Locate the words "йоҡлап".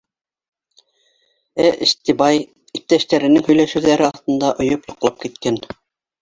4.91-5.23